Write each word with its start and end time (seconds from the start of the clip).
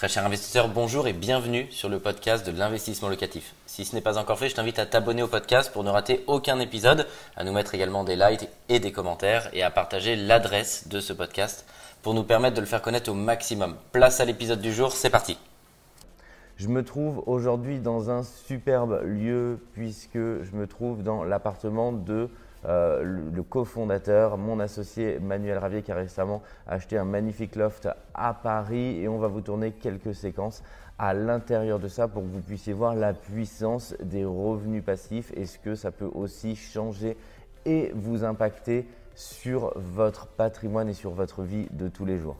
Très 0.00 0.08
cher 0.08 0.24
investisseur, 0.24 0.68
bonjour 0.68 1.08
et 1.08 1.12
bienvenue 1.12 1.66
sur 1.70 1.90
le 1.90 1.98
podcast 1.98 2.46
de 2.46 2.58
l'investissement 2.58 3.10
locatif. 3.10 3.54
Si 3.66 3.84
ce 3.84 3.94
n'est 3.94 4.00
pas 4.00 4.16
encore 4.16 4.38
fait, 4.38 4.48
je 4.48 4.54
t'invite 4.54 4.78
à 4.78 4.86
t'abonner 4.86 5.22
au 5.22 5.28
podcast 5.28 5.70
pour 5.70 5.84
ne 5.84 5.90
rater 5.90 6.24
aucun 6.26 6.58
épisode, 6.58 7.06
à 7.36 7.44
nous 7.44 7.52
mettre 7.52 7.74
également 7.74 8.02
des 8.02 8.16
likes 8.16 8.48
et 8.70 8.80
des 8.80 8.92
commentaires 8.92 9.50
et 9.52 9.62
à 9.62 9.70
partager 9.70 10.16
l'adresse 10.16 10.88
de 10.88 11.00
ce 11.00 11.12
podcast 11.12 11.66
pour 12.00 12.14
nous 12.14 12.22
permettre 12.22 12.56
de 12.56 12.62
le 12.62 12.66
faire 12.66 12.80
connaître 12.80 13.10
au 13.10 13.14
maximum. 13.14 13.76
Place 13.92 14.20
à 14.20 14.24
l'épisode 14.24 14.62
du 14.62 14.72
jour, 14.72 14.92
c'est 14.92 15.10
parti. 15.10 15.36
Je 16.56 16.68
me 16.68 16.82
trouve 16.82 17.22
aujourd'hui 17.26 17.78
dans 17.78 18.08
un 18.08 18.22
superbe 18.22 19.02
lieu 19.04 19.58
puisque 19.74 20.14
je 20.14 20.50
me 20.54 20.66
trouve 20.66 21.02
dans 21.02 21.24
l'appartement 21.24 21.92
de 21.92 22.30
euh, 22.66 23.02
le, 23.02 23.42
cofondateur, 23.42 24.36
mon 24.36 24.60
associé 24.60 25.18
Manuel 25.18 25.58
Ravier, 25.58 25.82
qui 25.82 25.92
a 25.92 25.94
récemment 25.94 26.42
acheté 26.66 26.98
un 26.98 27.04
magnifique 27.04 27.56
loft 27.56 27.88
à 28.14 28.34
Paris. 28.34 29.00
Et 29.00 29.08
on 29.08 29.18
va 29.18 29.28
vous 29.28 29.40
tourner 29.40 29.72
quelques 29.72 30.14
séquences 30.14 30.62
à 30.98 31.14
l'intérieur 31.14 31.78
de 31.78 31.88
ça 31.88 32.08
pour 32.08 32.22
que 32.22 32.28
vous 32.28 32.40
puissiez 32.40 32.74
voir 32.74 32.94
la 32.94 33.14
puissance 33.14 33.94
des 34.02 34.24
revenus 34.24 34.84
passifs 34.84 35.32
et 35.34 35.46
ce 35.46 35.58
que 35.58 35.74
ça 35.74 35.90
peut 35.90 36.10
aussi 36.12 36.56
changer 36.56 37.16
et 37.64 37.90
vous 37.94 38.24
impacter 38.24 38.86
sur 39.14 39.72
votre 39.76 40.26
patrimoine 40.26 40.88
et 40.88 40.94
sur 40.94 41.10
votre 41.10 41.42
vie 41.42 41.68
de 41.70 41.88
tous 41.88 42.04
les 42.04 42.18
jours. 42.18 42.36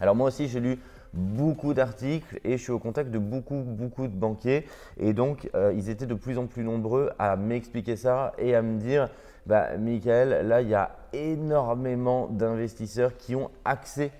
Alors 0.00 0.16
moi 0.16 0.28
aussi 0.28 0.48
j'ai 0.48 0.58
lu 0.58 0.78
beaucoup 1.12 1.74
d'articles 1.74 2.40
et 2.44 2.56
je 2.56 2.62
suis 2.62 2.72
au 2.72 2.78
contact 2.78 3.10
de 3.10 3.18
beaucoup, 3.18 3.62
beaucoup 3.64 4.06
de 4.06 4.14
banquiers. 4.14 4.66
Et 4.98 5.12
donc, 5.12 5.50
euh, 5.54 5.72
ils 5.76 5.90
étaient 5.90 6.06
de 6.06 6.14
plus 6.14 6.38
en 6.38 6.46
plus 6.46 6.64
nombreux 6.64 7.10
à 7.18 7.36
m'expliquer 7.36 7.96
ça 7.96 8.32
et 8.38 8.54
à 8.54 8.62
me 8.62 8.78
dire, 8.78 9.08
bah, 9.46 9.76
Michael, 9.76 10.46
là, 10.46 10.62
il 10.62 10.68
y 10.68 10.74
a 10.74 10.96
énormément 11.12 12.28
d'investisseurs 12.28 13.16
qui 13.16 13.34
ont 13.34 13.50
accès 13.64 14.12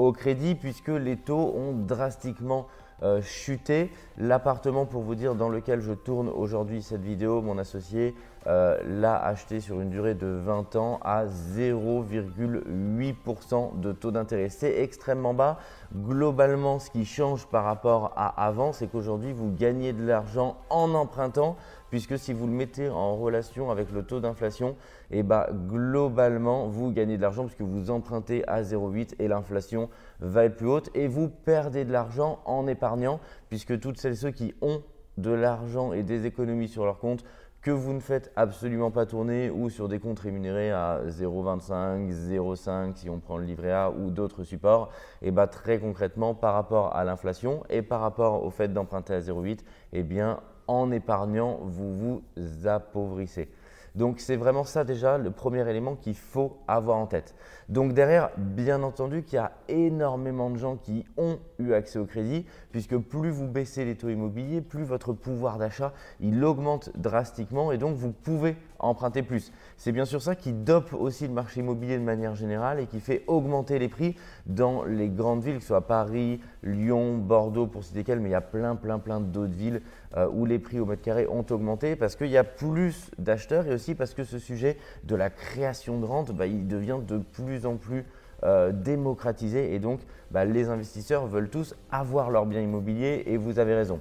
au 0.00 0.12
crédit 0.12 0.54
puisque 0.54 0.88
les 0.88 1.16
taux 1.16 1.52
ont 1.54 1.72
drastiquement 1.72 2.66
euh, 3.02 3.22
chuté. 3.22 3.90
L'appartement, 4.18 4.84
pour 4.86 5.02
vous 5.02 5.14
dire, 5.14 5.34
dans 5.34 5.48
lequel 5.48 5.80
je 5.80 5.92
tourne 5.92 6.28
aujourd'hui 6.28 6.82
cette 6.82 7.02
vidéo, 7.02 7.42
mon 7.42 7.58
associé 7.58 8.14
euh, 8.46 8.78
l'a 8.84 9.16
acheté 9.16 9.60
sur 9.60 9.80
une 9.80 9.90
durée 9.90 10.14
de 10.14 10.26
20 10.26 10.76
ans 10.76 11.00
à 11.02 11.26
0,8% 11.26 13.80
de 13.80 13.92
taux 13.92 14.10
d'intérêt. 14.10 14.48
C'est 14.48 14.80
extrêmement 14.80 15.34
bas. 15.34 15.58
Globalement, 15.94 16.78
ce 16.78 16.90
qui 16.90 17.04
change 17.04 17.46
par 17.46 17.64
rapport 17.64 18.12
à 18.16 18.46
avant, 18.46 18.72
c'est 18.72 18.86
qu'aujourd'hui, 18.86 19.32
vous 19.32 19.50
gagnez 19.50 19.92
de 19.92 20.06
l'argent 20.06 20.56
en 20.70 20.94
empruntant 20.94 21.56
puisque 21.90 22.18
si 22.18 22.32
vous 22.32 22.46
le 22.46 22.52
mettez 22.52 22.88
en 22.88 23.16
relation 23.16 23.70
avec 23.70 23.92
le 23.92 24.02
taux 24.02 24.20
d'inflation, 24.20 24.76
eh 25.10 25.22
ben, 25.22 25.46
globalement, 25.68 26.68
vous 26.68 26.90
gagnez 26.90 27.16
de 27.16 27.22
l'argent 27.22 27.44
puisque 27.44 27.62
vous 27.62 27.90
empruntez 27.90 28.46
à 28.48 28.62
0,8 28.62 29.14
et 29.18 29.28
l'inflation 29.28 29.90
va 30.20 30.44
être 30.44 30.56
plus 30.56 30.68
haute 30.68 30.90
et 30.94 31.08
vous 31.08 31.28
perdez 31.28 31.84
de 31.84 31.92
l'argent 31.92 32.40
en 32.44 32.66
épargnant 32.66 33.20
puisque 33.48 33.78
toutes 33.78 33.98
celles 33.98 34.12
et 34.12 34.16
ceux 34.16 34.30
qui 34.30 34.54
ont 34.62 34.82
de 35.18 35.30
l'argent 35.30 35.92
et 35.92 36.02
des 36.02 36.26
économies 36.26 36.68
sur 36.68 36.84
leur 36.84 36.98
compte 36.98 37.24
que 37.62 37.70
vous 37.70 37.92
ne 37.92 38.00
faites 38.00 38.32
absolument 38.36 38.90
pas 38.90 39.04
tourner 39.04 39.50
ou 39.50 39.68
sur 39.68 39.88
des 39.88 39.98
comptes 39.98 40.20
rémunérés 40.20 40.70
à 40.70 41.02
0,25, 41.06 42.10
0,5 42.10 42.96
si 42.96 43.10
on 43.10 43.20
prend 43.20 43.36
le 43.36 43.44
livret 43.44 43.72
A 43.72 43.90
ou 43.90 44.10
d'autres 44.10 44.44
supports, 44.44 44.90
et 45.20 45.28
eh 45.28 45.30
bien 45.30 45.46
très 45.46 45.78
concrètement 45.78 46.34
par 46.34 46.54
rapport 46.54 46.96
à 46.96 47.04
l'inflation 47.04 47.62
et 47.68 47.82
par 47.82 48.00
rapport 48.00 48.44
au 48.44 48.50
fait 48.50 48.72
d'emprunter 48.72 49.12
à 49.12 49.20
0,8, 49.20 49.58
eh 49.92 50.02
bien 50.02 50.40
en 50.70 50.92
épargnant, 50.92 51.58
vous 51.62 51.96
vous 51.96 52.22
appauvrissez. 52.64 53.48
Donc 53.94 54.20
c'est 54.20 54.36
vraiment 54.36 54.64
ça 54.64 54.84
déjà 54.84 55.18
le 55.18 55.30
premier 55.30 55.68
élément 55.68 55.96
qu'il 55.96 56.14
faut 56.14 56.58
avoir 56.68 56.98
en 56.98 57.06
tête. 57.06 57.34
Donc 57.68 57.92
derrière, 57.92 58.30
bien 58.36 58.82
entendu 58.82 59.22
qu'il 59.22 59.36
y 59.36 59.38
a 59.38 59.52
énormément 59.68 60.50
de 60.50 60.56
gens 60.56 60.76
qui 60.76 61.04
ont 61.16 61.38
eu 61.58 61.72
accès 61.72 61.98
au 61.98 62.04
crédit, 62.04 62.44
puisque 62.72 62.96
plus 62.96 63.30
vous 63.30 63.46
baissez 63.46 63.84
les 63.84 63.96
taux 63.96 64.08
immobiliers, 64.08 64.60
plus 64.60 64.84
votre 64.84 65.12
pouvoir 65.12 65.58
d'achat, 65.58 65.92
il 66.20 66.44
augmente 66.44 66.90
drastiquement 66.96 67.72
et 67.72 67.78
donc 67.78 67.96
vous 67.96 68.12
pouvez 68.12 68.56
emprunter 68.78 69.22
plus. 69.22 69.52
C'est 69.76 69.92
bien 69.92 70.04
sûr 70.04 70.22
ça 70.22 70.34
qui 70.34 70.52
dope 70.52 70.92
aussi 70.92 71.26
le 71.26 71.32
marché 71.32 71.60
immobilier 71.60 71.98
de 71.98 72.02
manière 72.02 72.34
générale 72.34 72.80
et 72.80 72.86
qui 72.86 73.00
fait 73.00 73.24
augmenter 73.26 73.78
les 73.78 73.88
prix 73.88 74.16
dans 74.46 74.84
les 74.84 75.08
grandes 75.08 75.42
villes, 75.42 75.56
que 75.56 75.62
ce 75.62 75.68
soit 75.68 75.86
Paris, 75.86 76.40
Lyon, 76.62 77.18
Bordeaux 77.18 77.66
pour 77.66 77.84
citer 77.84 78.04
quelles, 78.04 78.20
mais 78.20 78.30
il 78.30 78.32
y 78.32 78.36
a 78.36 78.40
plein, 78.40 78.76
plein, 78.76 78.98
plein 78.98 79.20
d'autres 79.20 79.52
villes 79.52 79.82
euh, 80.16 80.28
où 80.28 80.44
les 80.44 80.58
prix 80.58 80.80
au 80.80 80.86
mètre 80.86 81.02
carré 81.02 81.26
ont 81.28 81.44
augmenté 81.50 81.94
parce 81.94 82.16
qu'il 82.16 82.28
y 82.28 82.36
a 82.36 82.44
plus 82.44 83.10
d'acheteurs 83.18 83.66
et 83.66 83.74
aussi 83.74 83.79
parce 83.94 84.14
que 84.14 84.24
ce 84.24 84.38
sujet 84.38 84.76
de 85.04 85.14
la 85.14 85.30
création 85.30 85.98
de 86.00 86.04
rente, 86.04 86.32
bah, 86.32 86.46
il 86.46 86.66
devient 86.68 86.98
de 87.06 87.18
plus 87.18 87.66
en 87.66 87.76
plus 87.76 88.04
euh, 88.42 88.72
démocratisé 88.72 89.74
et 89.74 89.78
donc 89.78 90.00
bah, 90.30 90.44
les 90.44 90.68
investisseurs 90.68 91.26
veulent 91.26 91.50
tous 91.50 91.74
avoir 91.90 92.30
leur 92.30 92.46
bien 92.46 92.60
immobilier 92.60 93.24
et 93.26 93.36
vous 93.36 93.58
avez 93.58 93.74
raison. 93.74 94.00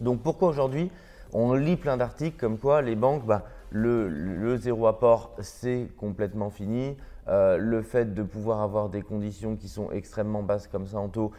Donc 0.00 0.22
pourquoi 0.22 0.48
aujourd'hui 0.48 0.90
on 1.32 1.52
lit 1.52 1.76
plein 1.76 1.96
d'articles 1.96 2.38
comme 2.38 2.58
quoi 2.58 2.80
les 2.80 2.96
banques, 2.96 3.26
bah, 3.26 3.44
le, 3.70 4.56
zéro 4.56 4.86
apport, 4.86 5.32
c'est 5.40 5.88
complètement 5.98 6.48
fini. 6.50 6.96
Euh, 7.28 7.58
le 7.58 7.82
fait 7.82 8.14
de 8.14 8.22
pouvoir 8.22 8.62
avoir 8.62 8.88
des 8.88 9.02
conditions 9.02 9.54
qui 9.56 9.68
sont 9.68 9.90
extrêmement 9.90 10.42
basses 10.42 10.66
comme 10.66 10.86
ça 10.86 10.98
en 10.98 11.08
taux, 11.08 11.32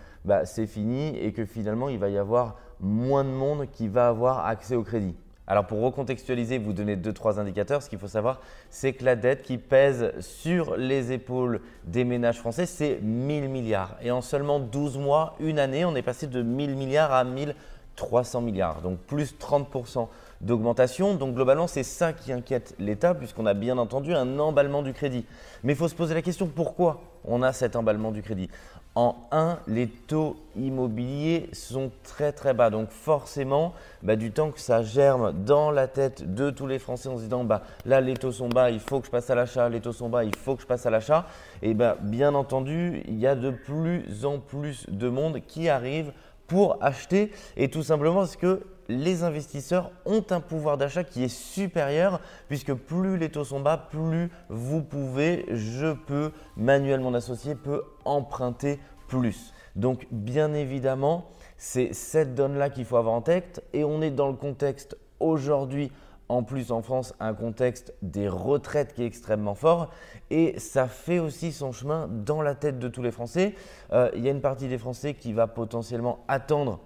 c'est 0.43 0.67
fini 0.67 1.17
et 1.17 1.33
que 1.33 1.45
finalement, 1.45 1.89
il 1.89 1.97
va 1.97 2.09
y 2.09 2.17
avoir 2.19 2.57
moins 2.79 3.23
de 3.23 3.29
monde 3.29 3.65
qui 3.71 3.87
va 3.87 4.07
avoir 4.07 4.45
accès 4.45 4.75
au 4.75 4.83
crédit. 4.83 5.15
Alors 5.51 5.65
pour 5.65 5.81
recontextualiser, 5.81 6.59
vous 6.59 6.73
donner 6.73 6.95
deux 6.95 7.11
trois 7.11 7.39
indicateurs. 7.39 7.81
Ce 7.81 7.89
qu'il 7.89 7.97
faut 7.97 8.07
savoir, 8.07 8.39
c'est 8.69 8.93
que 8.93 9.03
la 9.03 9.15
dette 9.15 9.41
qui 9.41 9.57
pèse 9.57 10.11
sur 10.19 10.77
les 10.77 11.11
épaules 11.11 11.61
des 11.85 12.03
ménages 12.03 12.37
français, 12.37 12.67
c'est 12.67 12.99
1000 13.01 13.49
milliards. 13.49 13.97
Et 14.03 14.11
en 14.11 14.21
seulement 14.21 14.59
12 14.59 14.99
mois, 14.99 15.35
une 15.39 15.57
année, 15.57 15.85
on 15.85 15.95
est 15.95 16.03
passé 16.03 16.27
de 16.27 16.43
1000 16.43 16.75
milliards 16.75 17.11
à 17.11 17.23
1300 17.23 18.41
milliards, 18.41 18.81
donc 18.81 18.99
plus 18.99 19.33
30% 19.33 20.07
d'augmentation. 20.41 21.15
Donc 21.15 21.33
globalement, 21.33 21.65
c'est 21.65 21.81
ça 21.81 22.13
qui 22.13 22.31
inquiète 22.31 22.75
l'État, 22.77 23.15
puisqu'on 23.15 23.47
a 23.47 23.55
bien 23.55 23.79
entendu 23.79 24.13
un 24.13 24.37
emballement 24.37 24.83
du 24.83 24.93
crédit. 24.93 25.25
Mais 25.63 25.73
il 25.73 25.75
faut 25.75 25.87
se 25.87 25.95
poser 25.95 26.13
la 26.13 26.21
question 26.21 26.45
pourquoi 26.45 27.01
on 27.25 27.41
a 27.41 27.53
cet 27.53 27.75
emballement 27.75 28.11
du 28.11 28.21
crédit? 28.21 28.51
En 28.99 29.15
1, 29.31 29.59
les 29.67 29.87
taux 29.87 30.35
immobiliers 30.57 31.49
sont 31.53 31.89
très 32.03 32.33
très 32.33 32.53
bas. 32.53 32.69
Donc 32.69 32.89
forcément, 32.89 33.73
bah, 34.03 34.17
du 34.17 34.33
temps 34.33 34.51
que 34.51 34.59
ça 34.59 34.83
germe 34.83 35.31
dans 35.45 35.71
la 35.71 35.87
tête 35.87 36.35
de 36.35 36.49
tous 36.49 36.67
les 36.67 36.79
Français 36.79 37.07
en 37.07 37.15
se 37.15 37.23
disant 37.23 37.45
bah, 37.45 37.61
là 37.85 38.01
les 38.01 38.15
taux 38.15 38.33
sont 38.33 38.49
bas, 38.49 38.71
il 38.71 38.81
faut 38.81 38.99
que 38.99 39.05
je 39.05 39.11
passe 39.11 39.29
à 39.29 39.35
l'achat, 39.35 39.69
les 39.69 39.79
taux 39.79 39.93
sont 39.93 40.09
bas, 40.09 40.25
il 40.25 40.35
faut 40.35 40.57
que 40.57 40.63
je 40.63 40.67
passe 40.67 40.85
à 40.85 40.89
l'achat. 40.89 41.25
Et 41.61 41.73
bah, 41.73 41.95
bien 42.01 42.35
entendu, 42.35 43.01
il 43.07 43.17
y 43.17 43.25
a 43.25 43.35
de 43.35 43.51
plus 43.51 44.25
en 44.25 44.39
plus 44.39 44.85
de 44.89 45.07
monde 45.07 45.39
qui 45.47 45.69
arrive 45.69 46.11
pour 46.49 46.77
acheter 46.81 47.31
et 47.55 47.69
tout 47.69 47.83
simplement 47.83 48.15
parce 48.15 48.35
que 48.35 48.65
les 48.89 49.23
investisseurs 49.23 49.91
ont 50.05 50.25
un 50.31 50.41
pouvoir 50.41 50.77
d'achat 50.77 51.03
qui 51.03 51.23
est 51.23 51.33
supérieur 51.33 52.19
puisque 52.49 52.73
plus 52.73 53.17
les 53.17 53.29
taux 53.29 53.45
sont 53.45 53.61
bas, 53.61 53.77
plus 53.77 54.29
vous 54.49 54.81
pouvez, 54.81 55.45
je 55.51 55.93
peux, 55.93 56.31
Manuel 56.57 56.99
mon 56.99 57.13
associé 57.13 57.55
peut 57.55 57.83
emprunter 58.03 58.79
plus. 59.07 59.53
Donc 59.75 60.07
bien 60.11 60.53
évidemment, 60.53 61.29
c'est 61.55 61.93
cette 61.93 62.33
donne-là 62.35 62.69
qu'il 62.69 62.85
faut 62.85 62.97
avoir 62.97 63.13
en 63.13 63.21
tête 63.21 63.63
et 63.73 63.83
on 63.83 64.01
est 64.01 64.11
dans 64.11 64.27
le 64.27 64.33
contexte 64.33 64.97
aujourd'hui 65.19 65.91
en 66.29 66.43
plus 66.43 66.71
en 66.71 66.81
France 66.81 67.13
un 67.19 67.33
contexte 67.33 67.93
des 68.01 68.29
retraites 68.29 68.93
qui 68.93 69.03
est 69.03 69.07
extrêmement 69.07 69.55
fort 69.55 69.89
et 70.29 70.57
ça 70.59 70.87
fait 70.87 71.19
aussi 71.19 71.51
son 71.51 71.71
chemin 71.71 72.07
dans 72.07 72.41
la 72.41 72.55
tête 72.55 72.79
de 72.79 72.87
tous 72.87 73.01
les 73.01 73.11
Français. 73.11 73.55
Euh, 73.91 74.09
il 74.15 74.23
y 74.23 74.27
a 74.27 74.31
une 74.31 74.41
partie 74.41 74.67
des 74.67 74.77
Français 74.77 75.15
qui 75.15 75.33
va 75.33 75.47
potentiellement 75.47 76.19
attendre 76.27 76.79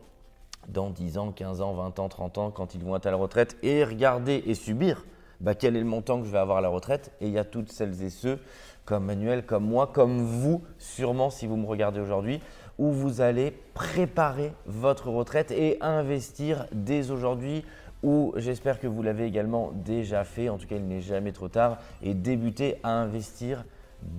dans 0.69 0.89
10 0.89 1.17
ans, 1.17 1.31
15 1.31 1.61
ans, 1.61 1.73
20 1.73 1.99
ans, 1.99 2.09
30 2.09 2.37
ans, 2.37 2.51
quand 2.51 2.73
ils 2.73 2.83
vont 2.83 2.95
être 2.95 3.05
à 3.05 3.11
la 3.11 3.17
retraite, 3.17 3.57
et 3.63 3.83
regarder 3.83 4.43
et 4.45 4.55
subir 4.55 5.05
bah, 5.41 5.55
quel 5.55 5.75
est 5.75 5.79
le 5.79 5.85
montant 5.85 6.19
que 6.19 6.25
je 6.25 6.31
vais 6.31 6.37
avoir 6.37 6.59
à 6.59 6.61
la 6.61 6.69
retraite. 6.69 7.11
Et 7.19 7.27
il 7.27 7.33
y 7.33 7.37
a 7.37 7.43
toutes 7.43 7.69
celles 7.69 8.01
et 8.01 8.09
ceux, 8.09 8.39
comme 8.85 9.05
Manuel, 9.05 9.45
comme 9.45 9.65
moi, 9.65 9.87
comme 9.87 10.21
vous, 10.21 10.63
sûrement 10.77 11.29
si 11.29 11.47
vous 11.47 11.57
me 11.57 11.67
regardez 11.67 11.99
aujourd'hui, 11.99 12.39
où 12.77 12.91
vous 12.91 13.21
allez 13.21 13.51
préparer 13.73 14.53
votre 14.65 15.09
retraite 15.09 15.51
et 15.51 15.77
investir 15.81 16.65
dès 16.71 17.11
aujourd'hui 17.11 17.65
ou 18.03 18.33
j'espère 18.35 18.79
que 18.79 18.87
vous 18.87 19.01
l'avez 19.01 19.25
également 19.25 19.71
déjà 19.73 20.23
fait, 20.23 20.49
en 20.49 20.57
tout 20.57 20.67
cas 20.67 20.75
il 20.75 20.87
n'est 20.87 21.01
jamais 21.01 21.31
trop 21.31 21.47
tard, 21.47 21.77
et 22.01 22.13
débuter 22.13 22.77
à 22.83 22.91
investir 22.91 23.65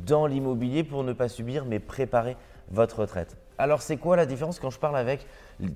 dans 0.06 0.26
l'immobilier 0.26 0.82
pour 0.82 1.04
ne 1.04 1.12
pas 1.12 1.28
subir 1.28 1.66
mais 1.66 1.78
préparer 1.78 2.36
votre 2.70 3.00
retraite. 3.00 3.36
Alors 3.56 3.82
c'est 3.82 3.98
quoi 3.98 4.16
la 4.16 4.26
différence 4.26 4.58
quand 4.58 4.70
je 4.70 4.80
parle 4.80 4.96
avec 4.96 5.26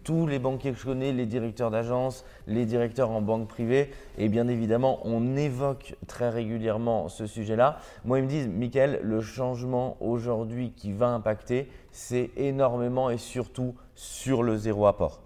tous 0.02 0.26
les 0.26 0.40
banquiers 0.40 0.72
que 0.72 0.78
je 0.78 0.84
connais, 0.84 1.12
les 1.12 1.26
directeurs 1.26 1.70
d'agence, 1.70 2.24
les 2.48 2.66
directeurs 2.66 3.10
en 3.10 3.20
banque 3.20 3.46
privée? 3.46 3.92
Et 4.16 4.28
bien 4.28 4.48
évidemment, 4.48 4.98
on 5.04 5.36
évoque 5.36 5.94
très 6.08 6.28
régulièrement 6.28 7.08
ce 7.08 7.26
sujet-là. 7.26 7.78
Moi, 8.04 8.18
ils 8.18 8.24
me 8.24 8.28
disent, 8.28 8.48
Michael, 8.48 8.98
le 9.04 9.20
changement 9.20 9.96
aujourd'hui 10.00 10.72
qui 10.72 10.90
va 10.92 11.08
impacter, 11.10 11.70
c'est 11.92 12.30
énormément 12.36 13.10
et 13.10 13.18
surtout 13.18 13.76
sur 13.94 14.42
le 14.42 14.56
zéro 14.56 14.86
apport. 14.86 15.20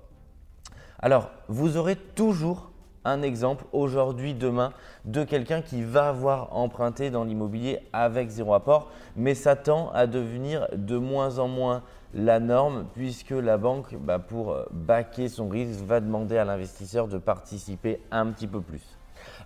Alors, 0.99 1.31
vous 1.49 1.79
aurez 1.79 1.97
toujours 1.97 2.72
un 3.05 3.23
exemple 3.23 3.65
aujourd'hui, 3.73 4.35
demain, 4.35 4.73
de 5.05 5.25
quelqu'un 5.25 5.63
qui 5.63 5.83
va 5.83 6.09
avoir 6.09 6.57
emprunté 6.57 7.11
dans 7.11 7.25
l'immobilier 7.25 7.81
avec 7.93 8.29
zéro 8.29 8.55
apport, 8.55 8.91
mais 9.17 9.35
ça 9.35 9.57
tend 9.57 9.91
à 9.93 10.07
devenir 10.07 10.69
de 10.75 10.97
moins 10.97 11.39
en 11.39 11.49
moins 11.49 11.83
la 12.15 12.41
norme 12.41 12.87
puisque 12.95 13.31
la 13.31 13.57
banque, 13.57 13.97
bah, 13.97 14.19
pour 14.19 14.57
baquer 14.71 15.29
son 15.29 15.49
risque, 15.49 15.81
va 15.85 16.01
demander 16.01 16.37
à 16.37 16.45
l'investisseur 16.45 17.09
de 17.09 17.19
participer 17.19 18.01
un 18.11 18.27
petit 18.27 18.47
peu 18.47 18.61
plus. 18.61 18.83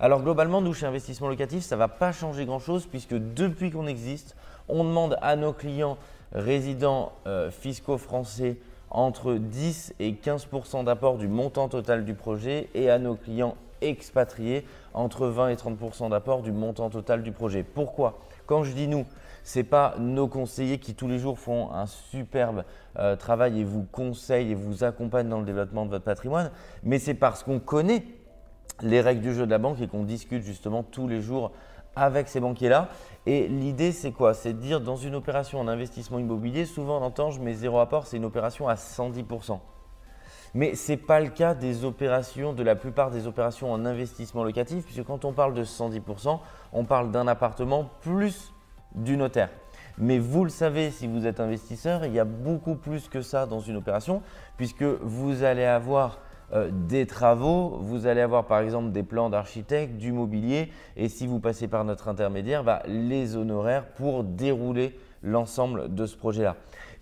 Alors 0.01 0.23
globalement, 0.23 0.61
nous 0.61 0.75
chez 0.75 0.87
Investissement 0.87 1.29
Locatif, 1.29 1.63
ça 1.63 1.77
ne 1.77 1.79
va 1.79 1.89
pas 1.89 2.13
changer 2.13 2.45
grand-chose 2.45 2.87
puisque 2.87 3.15
depuis 3.15 3.71
qu'on 3.71 3.87
existe, 3.87 4.37
on 4.69 4.85
demande 4.85 5.17
à 5.23 5.37
nos 5.37 5.53
clients 5.53 5.97
résidents 6.33 7.13
euh, 7.27 7.51
fiscaux 7.51 7.99
français 7.99 8.57
entre 8.91 9.35
10 9.35 9.95
et 9.99 10.13
15% 10.13 10.85
d'apport 10.85 11.19
du 11.19 11.29
montant 11.29 11.69
total 11.69 12.05
du 12.05 12.15
projet 12.15 12.69
et 12.75 12.91
à 12.91 12.99
nos 12.99 13.15
clients 13.15 13.57
expatriés 13.81 14.65
entre 14.95 15.27
20 15.27 15.51
et 15.51 15.55
30% 15.55 16.11
d'apport 16.11 16.43
du 16.43 16.53
montant 16.53 16.91
total 16.91 17.23
du 17.23 17.33
projet. 17.33 17.63
Pourquoi? 17.63 18.19
Quand 18.47 18.63
je 18.63 18.73
dis 18.73 18.89
nous, 18.89 19.05
ce 19.45 19.59
n'est 19.59 19.65
pas 19.65 19.95
nos 19.99 20.29
conseillers 20.29 20.79
qui 20.79 20.95
tous 20.95 21.09
les 21.09 21.19
jours 21.19 21.39
font 21.39 21.71
un 21.73 21.87
superbe 21.87 22.65
euh, 22.99 23.17
travail 23.17 23.61
et 23.61 23.65
vous 23.65 23.87
conseillent 23.93 24.53
et 24.53 24.55
vous 24.55 24.83
accompagnent 24.83 25.29
dans 25.29 25.41
le 25.41 25.47
développement 25.47 25.85
de 25.85 25.91
votre 25.91 26.05
patrimoine, 26.05 26.51
mais 26.83 26.99
c'est 26.99 27.15
parce 27.15 27.43
qu'on 27.43 27.61
connaît 27.61 28.05
les 28.83 29.01
règles 29.01 29.23
du 29.23 29.35
jeu 29.35 29.47
de 29.47 29.51
la 29.51 29.59
banque 29.59 29.81
et 29.81 29.89
qu'on 29.89 30.05
discute 30.05 30.43
justement 30.43 30.83
tous 30.83 31.09
les 31.09 31.23
jours 31.23 31.53
avec 31.97 32.29
ces 32.29 32.41
banquiers-là. 32.41 32.89
Et 33.25 33.49
l'idée, 33.49 33.91
c'est 33.91 34.13
quoi? 34.13 34.35
C'est 34.35 34.53
de 34.53 34.59
dire 34.59 34.81
dans 34.81 34.97
une 34.97 35.15
opération 35.15 35.59
en 35.59 35.67
investissement 35.67 36.19
immobilier, 36.19 36.65
souvent 36.65 36.99
on 36.99 37.03
entend 37.03 37.31
je 37.31 37.41
mets 37.41 37.55
zéro 37.55 37.81
apport, 37.81 38.07
c'est 38.07 38.19
une 38.19 38.25
opération 38.25 38.69
à 38.69 38.75
110%. 38.75 39.59
Mais 40.55 40.75
ce 40.75 40.93
n'est 40.93 40.99
pas 40.99 41.21
le 41.21 41.29
cas 41.29 41.55
des 41.55 41.85
opérations, 41.85 42.53
de 42.53 42.63
la 42.63 42.77
plupart 42.77 43.11
des 43.11 43.27
opérations 43.27 43.73
en 43.73 43.85
investissement 43.85 44.45
locatif, 44.45 44.85
puisque 44.85 45.05
quand 45.05 45.25
on 45.25 45.33
parle 45.33 45.55
de 45.55 45.65
110%, 45.65 46.39
on 46.73 46.85
parle 46.85 47.11
d'un 47.11 47.27
appartement 47.27 47.91
plus 48.01 48.53
du 48.95 49.17
notaire. 49.17 49.51
Mais 49.99 50.19
vous 50.19 50.45
le 50.45 50.51
savez, 50.51 50.91
si 50.91 51.07
vous 51.07 51.27
êtes 51.27 51.41
investisseur, 51.41 52.05
il 52.05 52.13
y 52.13 52.21
a 52.21 52.25
beaucoup 52.25 52.75
plus 52.75 53.09
que 53.09 53.23
ça 53.23 53.47
dans 53.47 53.61
une 53.61 53.77
opération, 53.77 54.23
puisque 54.57 54.83
vous 54.83 55.43
allez 55.43 55.65
avoir 55.65 56.21
euh, 56.53 56.71
des 56.73 57.07
travaux, 57.07 57.79
vous 57.81 58.07
allez 58.07 58.21
avoir 58.21 58.47
par 58.47 58.61
exemple 58.61 58.93
des 58.93 59.03
plans 59.03 59.31
d'architecte, 59.31 59.97
du 59.97 60.13
mobilier, 60.13 60.71
et 60.97 61.09
si 61.09 61.27
vous 61.27 61.41
passez 61.41 61.67
par 61.67 61.85
notre 61.85 62.09
intermédiaire, 62.09 62.63
bah, 62.63 62.83
les 62.87 63.37
honoraires 63.37 63.87
pour 63.87 64.23
dérouler 64.23 64.97
l'ensemble 65.23 65.93
de 65.95 66.07
ce 66.07 66.17
projet-là. 66.17 66.57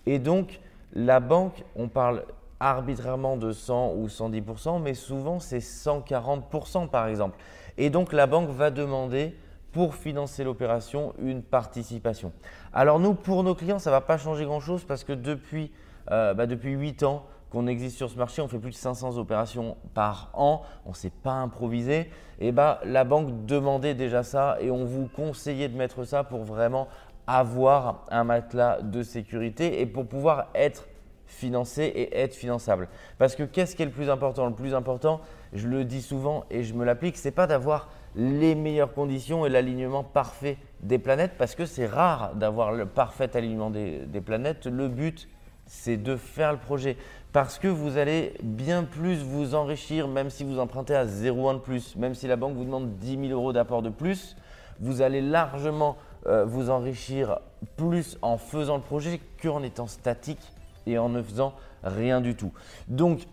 Et 0.05 0.19
donc, 0.19 0.59
la 0.93 1.19
banque, 1.19 1.63
on 1.75 1.87
parle 1.87 2.23
arbitrairement 2.59 3.37
de 3.37 3.51
100 3.51 3.93
ou 3.95 4.07
110%, 4.07 4.81
mais 4.81 4.93
souvent 4.93 5.39
c'est 5.39 5.59
140% 5.59 6.89
par 6.89 7.07
exemple. 7.07 7.37
Et 7.77 7.89
donc, 7.89 8.13
la 8.13 8.27
banque 8.27 8.49
va 8.49 8.71
demander 8.71 9.35
pour 9.73 9.95
financer 9.95 10.45
l'opération 10.45 11.13
une 11.19 11.43
participation. 11.43 12.31
Alors 12.73 12.99
nous, 12.99 13.13
pour 13.13 13.43
nos 13.43 13.55
clients, 13.55 13.77
ça 13.77 13.89
ne 13.89 13.95
va 13.95 14.01
pas 14.01 14.17
changer 14.17 14.45
grand-chose 14.45 14.85
parce 14.85 15.03
que 15.03 15.11
depuis, 15.11 15.71
euh, 16.11 16.33
bah, 16.33 16.47
depuis 16.47 16.71
8 16.71 17.03
ans, 17.03 17.25
qu'on 17.49 17.67
existe 17.67 17.97
sur 17.97 18.09
ce 18.09 18.17
marché, 18.17 18.41
on 18.41 18.47
fait 18.47 18.59
plus 18.59 18.71
de 18.71 18.75
500 18.75 19.17
opérations 19.17 19.77
par 19.93 20.29
an, 20.33 20.61
on 20.85 20.89
ne 20.89 20.95
s'est 20.95 21.11
pas 21.11 21.33
improvisé, 21.33 22.09
et 22.39 22.51
bah, 22.51 22.79
la 22.83 23.03
banque 23.03 23.45
demandait 23.45 23.93
déjà 23.93 24.23
ça 24.23 24.57
et 24.59 24.71
on 24.71 24.83
vous 24.85 25.07
conseillait 25.07 25.69
de 25.69 25.77
mettre 25.77 26.03
ça 26.03 26.23
pour 26.23 26.43
vraiment 26.43 26.87
avoir 27.27 28.05
un 28.09 28.23
matelas 28.23 28.81
de 28.81 29.03
sécurité 29.03 29.81
et 29.81 29.85
pour 29.85 30.05
pouvoir 30.05 30.47
être 30.53 30.87
financé 31.27 31.83
et 31.83 32.17
être 32.19 32.35
finançable. 32.35 32.87
Parce 33.17 33.35
que 33.35 33.43
qu'est-ce 33.43 33.75
qui 33.75 33.81
est 33.81 33.85
le 33.85 33.91
plus 33.91 34.09
important? 34.09 34.45
Le 34.45 34.53
plus 34.53 34.75
important, 34.75 35.21
je 35.53 35.67
le 35.67 35.83
dis 35.85 36.01
souvent 36.01 36.45
et 36.51 36.63
je 36.63 36.73
me 36.73 36.85
l'applique, 36.85 37.17
c'est 37.17 37.31
pas 37.31 37.47
d'avoir 37.47 37.89
les 38.15 38.55
meilleures 38.55 38.93
conditions 38.93 39.45
et 39.45 39.49
l'alignement 39.49 40.03
parfait 40.03 40.57
des 40.81 40.99
planètes, 40.99 41.33
parce 41.37 41.55
que 41.55 41.65
c'est 41.65 41.87
rare 41.87 42.35
d'avoir 42.35 42.71
le 42.71 42.85
parfait 42.85 43.35
alignement 43.35 43.69
des 43.69 44.21
planètes. 44.23 44.67
Le 44.67 44.87
but, 44.87 45.27
c'est 45.65 45.97
de 45.97 46.15
faire 46.15 46.53
le 46.53 46.59
projet 46.59 46.95
parce 47.35 47.59
que 47.59 47.67
vous 47.67 47.97
allez 47.97 48.31
bien 48.41 48.85
plus 48.85 49.21
vous 49.21 49.55
enrichir, 49.55 50.07
même 50.07 50.29
si 50.29 50.45
vous 50.45 50.57
empruntez 50.57 50.95
à 50.95 51.05
0,1 51.05 51.55
de 51.55 51.59
plus, 51.59 51.97
même 51.97 52.15
si 52.15 52.27
la 52.27 52.37
banque 52.37 52.55
vous 52.55 52.63
demande 52.63 52.95
10 52.95 53.27
000 53.27 53.37
euros 53.37 53.51
d'apport 53.51 53.81
de 53.81 53.89
plus, 53.89 54.37
vous 54.79 55.01
allez 55.01 55.19
largement 55.19 55.97
euh, 56.27 56.45
vous 56.45 56.69
enrichir 56.69 57.39
plus 57.75 58.17
en 58.21 58.37
faisant 58.37 58.77
le 58.77 58.81
projet 58.81 59.19
qu'en 59.43 59.63
étant 59.63 59.87
statique 59.87 60.39
et 60.87 60.97
en 60.97 61.09
ne 61.09 61.21
faisant 61.21 61.53
rien 61.83 62.21
du 62.21 62.35
tout. 62.35 62.53
Donc 62.87 63.27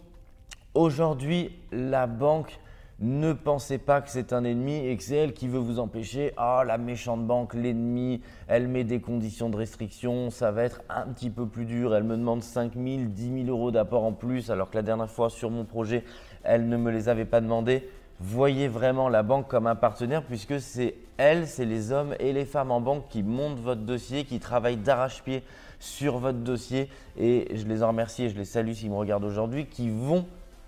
aujourd'hui, 0.74 1.56
la 1.70 2.08
banque 2.08 2.58
ne 3.00 3.32
pensez 3.32 3.78
pas 3.78 4.00
que 4.00 4.10
c'est 4.10 4.32
un 4.32 4.44
ennemi 4.44 4.86
et 4.86 4.96
que 4.96 5.02
c'est 5.02 5.16
elle 5.16 5.32
qui 5.32 5.48
veut 5.48 5.58
vous 5.58 5.78
empêcher. 5.78 6.32
Ah, 6.36 6.62
la 6.66 6.78
méchante 6.78 7.26
banque, 7.26 7.54
l'ennemi, 7.54 8.20
elle 8.46 8.68
met 8.68 8.84
des 8.84 9.00
conditions 9.00 9.50
de 9.50 9.56
restriction, 9.56 10.30
ça 10.30 10.52
va 10.52 10.62
être 10.62 10.82
un 10.88 11.08
petit 11.08 11.30
peu 11.30 11.46
plus 11.46 11.64
dur. 11.64 11.96
Elle 11.96 12.04
me 12.04 12.16
demande 12.16 12.42
5 12.42 12.74
000, 12.74 13.04
10 13.08 13.44
000 13.44 13.48
euros 13.48 13.70
d'apport 13.70 14.04
en 14.04 14.12
plus, 14.12 14.50
alors 14.50 14.70
que 14.70 14.76
la 14.76 14.82
dernière 14.82 15.10
fois 15.10 15.30
sur 15.30 15.50
mon 15.50 15.64
projet, 15.64 16.04
elle 16.44 16.68
ne 16.68 16.76
me 16.76 16.90
les 16.90 17.08
avait 17.08 17.24
pas 17.24 17.40
demandé. 17.40 17.88
Voyez 18.20 18.68
vraiment 18.68 19.08
la 19.08 19.24
banque 19.24 19.48
comme 19.48 19.66
un 19.66 19.74
partenaire 19.74 20.22
puisque 20.22 20.60
c'est 20.60 20.94
elle, 21.16 21.48
c'est 21.48 21.64
les 21.64 21.90
hommes 21.90 22.14
et 22.20 22.32
les 22.32 22.44
femmes 22.44 22.70
en 22.70 22.80
banque 22.80 23.08
qui 23.08 23.24
montent 23.24 23.58
votre 23.58 23.80
dossier, 23.80 24.24
qui 24.24 24.38
travaillent 24.38 24.76
d'arrache-pied 24.76 25.42
sur 25.80 26.18
votre 26.18 26.38
dossier. 26.38 26.88
Et 27.18 27.48
je 27.52 27.66
les 27.66 27.82
en 27.82 27.88
remercie 27.88 28.24
et 28.24 28.28
je 28.28 28.36
les 28.36 28.44
salue 28.44 28.74
s'ils 28.74 28.90
me 28.90 28.96
regardent 28.96 29.24
aujourd'hui, 29.24 29.66
qui 29.66 29.90
vont 29.90 30.24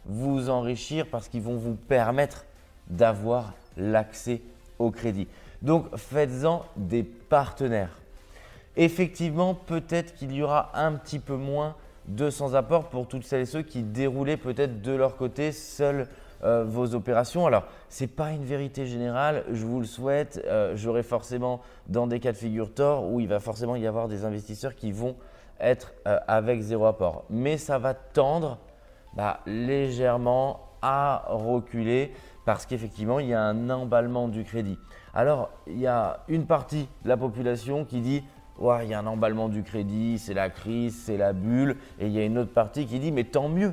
vous 0.06 0.50
enrichir 0.50 1.06
parce 1.10 1.28
qu'ils 1.28 1.42
vont 1.42 1.56
vous 1.56 1.74
permettre 1.74 2.44
d'avoir 2.88 3.54
l'accès 3.76 4.42
au 4.78 4.90
crédit. 4.90 5.28
Donc 5.62 5.94
faites-en 5.96 6.64
des 6.76 7.02
partenaires. 7.02 7.98
Effectivement, 8.76 9.54
peut-être 9.54 10.14
qu'il 10.14 10.32
y 10.32 10.42
aura 10.42 10.70
un 10.74 10.92
petit 10.92 11.18
peu 11.18 11.36
moins 11.36 11.76
de 12.06 12.28
sans 12.28 12.54
apport 12.54 12.88
pour 12.88 13.06
toutes 13.06 13.24
celles 13.24 13.42
et 13.42 13.46
ceux 13.46 13.62
qui 13.62 13.82
déroulaient 13.82 14.36
peut-être 14.36 14.82
de 14.82 14.92
leur 14.92 15.16
côté 15.16 15.52
seuls 15.52 16.08
euh, 16.42 16.64
vos 16.64 16.94
opérations. 16.94 17.46
Alors, 17.46 17.64
ce 17.88 18.04
n'est 18.04 18.08
pas 18.08 18.32
une 18.32 18.44
vérité 18.44 18.84
générale, 18.86 19.44
je 19.50 19.64
vous 19.64 19.80
le 19.80 19.86
souhaite. 19.86 20.42
Euh, 20.44 20.76
j'aurai 20.76 21.02
forcément 21.02 21.62
dans 21.86 22.06
des 22.06 22.20
cas 22.20 22.32
de 22.32 22.36
figure 22.36 22.74
tort 22.74 23.10
où 23.10 23.20
il 23.20 23.28
va 23.28 23.40
forcément 23.40 23.76
y 23.76 23.86
avoir 23.86 24.08
des 24.08 24.24
investisseurs 24.24 24.74
qui 24.74 24.92
vont 24.92 25.16
être 25.60 25.94
euh, 26.06 26.18
avec 26.26 26.60
zéro 26.60 26.84
apport. 26.84 27.24
Mais 27.30 27.56
ça 27.56 27.78
va 27.78 27.94
tendre 27.94 28.58
bah, 29.16 29.40
légèrement 29.46 30.60
à 30.82 31.24
reculer 31.28 32.12
parce 32.44 32.66
qu'effectivement, 32.66 33.20
il 33.20 33.28
y 33.28 33.34
a 33.34 33.42
un 33.42 33.70
emballement 33.70 34.28
du 34.28 34.44
crédit. 34.44 34.78
Alors, 35.14 35.50
il 35.66 35.78
y 35.78 35.86
a 35.86 36.20
une 36.28 36.46
partie 36.46 36.88
de 37.04 37.08
la 37.08 37.16
population 37.16 37.84
qui 37.84 38.00
dit 38.00 38.22
ouais, 38.58 38.84
il 38.84 38.90
y 38.90 38.94
a 38.94 38.98
un 38.98 39.06
emballement 39.06 39.48
du 39.48 39.62
crédit, 39.62 40.18
c'est 40.18 40.34
la 40.34 40.50
crise, 40.50 41.00
c'est 41.04 41.16
la 41.16 41.32
bulle. 41.32 41.76
Et 41.98 42.06
il 42.06 42.12
y 42.12 42.18
a 42.18 42.24
une 42.24 42.38
autre 42.38 42.52
partie 42.52 42.86
qui 42.86 42.98
dit 42.98 43.12
mais 43.12 43.24
tant 43.24 43.48
mieux. 43.48 43.72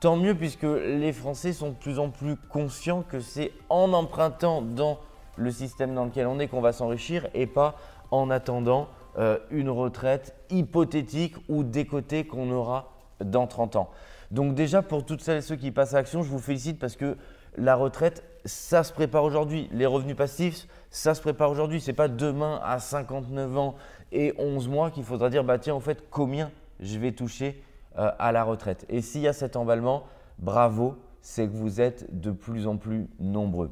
Tant 0.00 0.16
mieux 0.16 0.34
puisque 0.34 0.62
les 0.62 1.12
Français 1.12 1.52
sont 1.52 1.70
de 1.70 1.74
plus 1.74 1.98
en 1.98 2.10
plus 2.10 2.36
conscients 2.36 3.02
que 3.02 3.20
c'est 3.20 3.52
en 3.68 3.92
empruntant 3.92 4.62
dans 4.62 4.98
le 5.36 5.50
système 5.50 5.94
dans 5.94 6.04
lequel 6.04 6.26
on 6.26 6.38
est 6.38 6.48
qu'on 6.48 6.60
va 6.60 6.72
s'enrichir 6.72 7.28
et 7.34 7.46
pas 7.46 7.76
en 8.10 8.30
attendant 8.30 8.88
euh, 9.18 9.38
une 9.50 9.70
retraite 9.70 10.34
hypothétique 10.50 11.36
ou 11.48 11.64
décotée 11.64 12.26
qu'on 12.26 12.50
aura 12.50 12.92
dans 13.24 13.46
30 13.46 13.76
ans. 13.76 13.90
Donc 14.30 14.54
déjà, 14.54 14.82
pour 14.82 15.04
toutes 15.04 15.22
celles 15.22 15.38
et 15.38 15.42
ceux 15.42 15.56
qui 15.56 15.70
passent 15.70 15.94
à 15.94 15.98
l'action, 15.98 16.22
je 16.22 16.28
vous 16.28 16.38
félicite 16.38 16.78
parce 16.78 16.96
que 16.96 17.16
la 17.56 17.74
retraite, 17.74 18.24
ça 18.44 18.84
se 18.84 18.92
prépare 18.92 19.24
aujourd'hui. 19.24 19.68
Les 19.72 19.86
revenus 19.86 20.16
passifs, 20.16 20.66
ça 20.90 21.14
se 21.14 21.20
prépare 21.20 21.50
aujourd'hui. 21.50 21.80
Ce 21.80 21.90
n'est 21.90 21.96
pas 21.96 22.08
demain 22.08 22.60
à 22.62 22.78
59 22.78 23.58
ans 23.58 23.74
et 24.12 24.34
11 24.38 24.68
mois 24.68 24.90
qu'il 24.90 25.04
faudra 25.04 25.30
dire, 25.30 25.44
bah 25.44 25.58
tiens, 25.58 25.74
en 25.74 25.80
fait, 25.80 26.04
combien 26.10 26.50
je 26.78 26.98
vais 26.98 27.12
toucher 27.12 27.62
euh, 27.98 28.10
à 28.18 28.32
la 28.32 28.44
retraite. 28.44 28.86
Et 28.88 29.02
s'il 29.02 29.22
y 29.22 29.28
a 29.28 29.32
cet 29.32 29.56
emballement, 29.56 30.04
bravo, 30.38 30.96
c'est 31.22 31.46
que 31.46 31.52
vous 31.52 31.80
êtes 31.80 32.20
de 32.20 32.30
plus 32.30 32.66
en 32.66 32.76
plus 32.76 33.08
nombreux. 33.18 33.70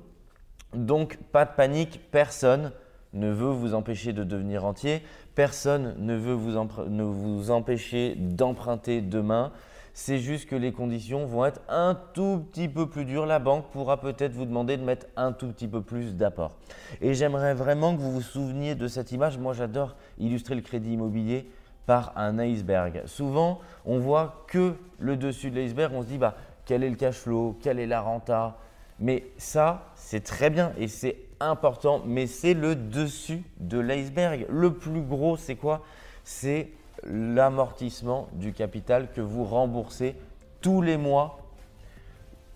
Donc, 0.75 1.19
pas 1.33 1.45
de 1.45 1.53
panique, 1.57 2.11
personne 2.11 2.73
ne 3.15 3.31
veut 3.31 3.51
vous 3.51 3.75
empêcher 3.75 4.13
de 4.13 4.25
devenir 4.25 4.65
entier, 4.65 5.03
personne 5.35 5.95
ne 5.99 6.15
veut 6.15 6.35
vous, 6.35 7.51
empêcher 7.51 8.15
d'emprunter 8.17 9.01
demain. 9.01 9.53
C'est 10.01 10.21
juste 10.21 10.49
que 10.49 10.55
les 10.55 10.71
conditions 10.71 11.27
vont 11.27 11.45
être 11.45 11.61
un 11.69 11.99
tout 12.15 12.47
petit 12.53 12.69
peu 12.69 12.89
plus 12.89 13.05
dures. 13.05 13.27
La 13.27 13.41
banque 13.41 13.69
pourra 13.73 14.01
peut-être 14.01 14.33
vous 14.33 14.45
demander 14.45 14.77
de 14.77 14.85
mettre 14.85 15.07
un 15.17 15.33
tout 15.33 15.49
petit 15.49 15.67
peu 15.67 15.83
plus 15.83 16.15
d'apport. 16.15 16.53
Et 17.01 17.15
j'aimerais 17.15 17.53
vraiment 17.53 17.97
que 17.97 18.01
vous 18.01 18.13
vous 18.13 18.23
souveniez 18.23 18.77
de 18.77 18.87
cette 18.87 19.11
image. 19.11 19.39
Moi, 19.39 19.55
j'adore 19.55 19.97
illustrer 20.21 20.55
le 20.55 20.61
crédit 20.61 20.93
immobilier 20.93 21.51
par 21.85 22.13
un 22.15 22.39
iceberg. 22.39 23.03
Souvent, 23.07 23.59
on 23.85 23.99
voit 23.99 24.45
que 24.47 24.77
le 25.01 25.17
dessus 25.17 25.51
de 25.51 25.57
l'iceberg. 25.57 25.93
On 25.93 26.03
se 26.03 26.07
dit, 26.07 26.19
bah, 26.19 26.37
quel 26.65 26.85
est 26.85 26.91
le 26.91 26.97
cash 26.97 27.17
flow, 27.17 27.59
quelle 27.61 27.81
est 27.81 27.89
la 27.89 28.01
renta? 28.01 28.57
Mais 29.01 29.25
ça, 29.37 29.91
c'est 29.97 30.23
très 30.23 30.49
bien 30.49 30.73
et 30.79 30.87
c'est 30.87 31.17
important, 31.41 32.03
mais 32.07 32.29
c'est 32.29 32.55
le 32.55 32.77
dessus 32.77 33.43
de 33.59 33.81
l'iceberg. 33.81 34.47
Le 34.49 34.73
plus 34.75 35.03
gros, 35.03 35.37
c'est 35.37 35.57
quoi? 35.57 35.83
C'est 36.23 36.69
l'amortissement 37.05 38.29
du 38.33 38.53
capital 38.53 39.11
que 39.13 39.21
vous 39.21 39.45
remboursez 39.45 40.17
tous 40.61 40.83
les 40.83 40.97
mois 40.97 41.39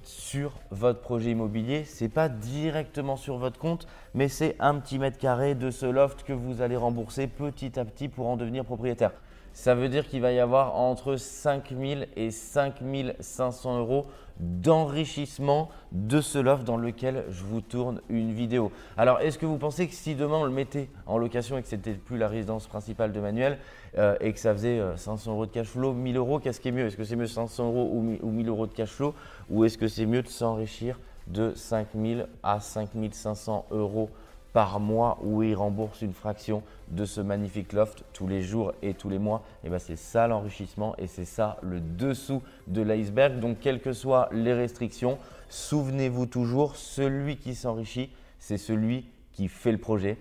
sur 0.02 0.52
votre 0.70 1.00
projet 1.00 1.30
immobilier. 1.30 1.84
C'est 1.84 2.08
pas 2.08 2.28
directement 2.28 3.16
sur 3.16 3.38
votre 3.38 3.58
compte, 3.58 3.86
mais 4.14 4.28
c'est 4.28 4.56
un 4.58 4.78
petit 4.78 4.98
mètre 4.98 5.18
carré 5.18 5.54
de 5.54 5.70
ce 5.70 5.86
loft 5.86 6.24
que 6.24 6.32
vous 6.32 6.60
allez 6.60 6.76
rembourser 6.76 7.26
petit 7.26 7.78
à 7.78 7.84
petit 7.84 8.08
pour 8.08 8.26
en 8.26 8.36
devenir 8.36 8.64
propriétaire. 8.64 9.12
Ça 9.52 9.74
veut 9.74 9.88
dire 9.88 10.08
qu'il 10.08 10.22
va 10.22 10.32
y 10.32 10.40
avoir 10.40 10.76
entre 10.76 11.16
5 11.16 11.74
000 11.78 12.02
et 12.16 12.30
5 12.30 12.82
500 13.20 13.78
euros 13.78 14.06
d'enrichissement 14.42 15.68
de 15.92 16.20
ce 16.20 16.38
loft 16.38 16.64
dans 16.64 16.76
lequel 16.76 17.24
je 17.30 17.44
vous 17.44 17.60
tourne 17.60 18.00
une 18.08 18.32
vidéo. 18.32 18.72
Alors, 18.96 19.20
est-ce 19.20 19.38
que 19.38 19.46
vous 19.46 19.56
pensez 19.56 19.86
que 19.86 19.94
si 19.94 20.16
demain 20.16 20.38
on 20.38 20.44
le 20.44 20.50
mettait 20.50 20.90
en 21.06 21.16
location 21.16 21.56
et 21.56 21.62
que 21.62 21.68
c'était 21.68 21.92
plus 21.94 22.18
la 22.18 22.26
résidence 22.26 22.66
principale 22.66 23.12
de 23.12 23.20
Manuel 23.20 23.58
euh, 23.98 24.16
et 24.20 24.32
que 24.32 24.40
ça 24.40 24.52
faisait 24.52 24.80
500 24.96 25.30
euh, 25.30 25.34
euros 25.34 25.46
de 25.46 25.52
cash 25.52 25.68
flow, 25.68 25.92
1000 25.92 26.16
euros, 26.16 26.40
qu'est-ce 26.40 26.60
qui 26.60 26.68
est 26.68 26.72
mieux? 26.72 26.86
Est-ce 26.86 26.96
que 26.96 27.04
c'est 27.04 27.16
mieux 27.16 27.26
500 27.26 27.68
euros 27.68 27.88
ou 27.92 28.30
1000 28.30 28.48
euros 28.48 28.66
de 28.66 28.74
cash 28.74 28.90
flow? 28.90 29.14
Ou 29.48 29.64
est-ce 29.64 29.78
que 29.78 29.86
c'est 29.86 30.06
mieux 30.06 30.22
de 30.22 30.28
s'enrichir 30.28 30.98
de 31.28 31.52
5 31.54 31.88
000 31.94 32.22
à 32.42 32.58
5 32.58 32.90
500 33.12 33.66
euros 33.70 34.10
par 34.52 34.80
mois 34.80 35.18
où 35.22 35.42
il 35.42 35.54
rembourse 35.54 36.02
une 36.02 36.12
fraction 36.12 36.62
de 36.88 37.04
ce 37.04 37.20
magnifique 37.20 37.72
loft 37.72 38.04
tous 38.12 38.26
les 38.26 38.42
jours 38.42 38.72
et 38.82 38.94
tous 38.94 39.08
les 39.08 39.18
mois, 39.18 39.42
et 39.62 39.66
eh 39.66 39.70
ben 39.70 39.78
c'est 39.78 39.96
ça 39.96 40.26
l'enrichissement 40.26 40.94
et 40.98 41.06
c'est 41.06 41.24
ça 41.24 41.58
le 41.62 41.80
dessous 41.80 42.42
de 42.66 42.82
l'iceberg. 42.82 43.40
Donc 43.40 43.60
quelles 43.60 43.80
que 43.80 43.92
soient 43.92 44.28
les 44.32 44.52
restrictions, 44.52 45.18
souvenez-vous 45.48 46.26
toujours, 46.26 46.76
celui 46.76 47.36
qui 47.36 47.54
s'enrichit, 47.54 48.10
c'est 48.38 48.58
celui 48.58 49.06
qui 49.32 49.48
fait 49.48 49.72
le 49.72 49.78
projet. 49.78 50.18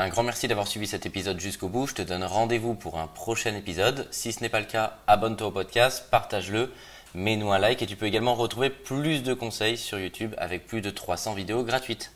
Un 0.00 0.10
grand 0.10 0.22
merci 0.22 0.46
d'avoir 0.46 0.68
suivi 0.68 0.86
cet 0.86 1.06
épisode 1.06 1.40
jusqu'au 1.40 1.68
bout. 1.68 1.88
Je 1.88 1.94
te 1.94 2.02
donne 2.02 2.22
rendez-vous 2.22 2.74
pour 2.74 3.00
un 3.00 3.08
prochain 3.08 3.56
épisode. 3.56 4.06
Si 4.12 4.30
ce 4.30 4.40
n'est 4.42 4.48
pas 4.48 4.60
le 4.60 4.66
cas, 4.66 4.98
abonne-toi 5.08 5.48
au 5.48 5.50
podcast, 5.50 6.06
partage-le, 6.08 6.72
mets-nous 7.14 7.50
un 7.50 7.58
like 7.58 7.82
et 7.82 7.86
tu 7.86 7.96
peux 7.96 8.06
également 8.06 8.36
retrouver 8.36 8.70
plus 8.70 9.24
de 9.24 9.34
conseils 9.34 9.76
sur 9.76 9.98
YouTube 9.98 10.36
avec 10.38 10.68
plus 10.68 10.82
de 10.82 10.90
300 10.90 11.34
vidéos 11.34 11.64
gratuites. 11.64 12.12